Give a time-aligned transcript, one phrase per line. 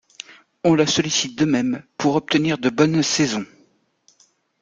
[0.63, 3.45] On la sollicite de même pour obtenir de bonnes saisons.